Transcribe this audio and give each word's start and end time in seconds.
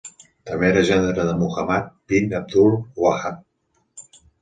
També 0.51 0.67
era 0.69 0.81
gendre 0.87 1.27
de 1.27 1.35
Muhammad 1.43 1.93
bin 2.15 2.35
Abdul 2.43 2.77
Wahhab. 3.07 3.43